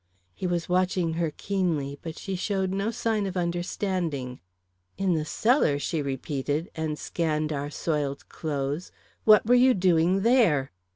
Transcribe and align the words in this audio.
He 0.33 0.47
was 0.47 0.67
watching 0.67 1.13
her 1.13 1.29
keenly, 1.29 1.99
but 2.01 2.17
she 2.17 2.35
showed 2.35 2.71
no 2.71 2.89
sign 2.89 3.27
of 3.27 3.37
understanding. 3.37 4.39
"In 4.97 5.13
the 5.13 5.25
cellar?" 5.25 5.77
she 5.77 6.01
repeated, 6.01 6.71
and 6.73 6.97
scanned 6.97 7.53
our 7.53 7.69
soiled 7.69 8.27
clothes. 8.27 8.91
"What 9.25 9.45
were 9.45 9.53
you 9.53 9.75
doing 9.75 10.23
there?" 10.23 10.71